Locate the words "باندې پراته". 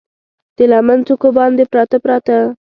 1.37-1.97